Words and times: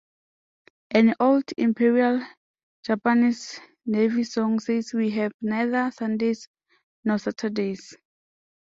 An 0.89 1.13
old 1.19 1.43
Imperial 1.59 2.25
Japanese 2.83 3.59
Navy 3.85 4.23
song 4.23 4.59
says 4.59 4.95
We 4.95 5.11
have 5.11 5.31
neither 5.43 5.91
Sundays 5.91 6.47
nor 7.03 7.19
Saturdays! 7.19 7.95